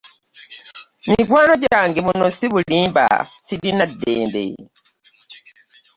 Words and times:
Mikwano 1.07 1.53
jange 1.63 1.99
buno 2.05 2.25
si 2.37 2.45
bulimba 2.53 3.05
sirna 3.43 3.85
Dddembe. 3.91 4.45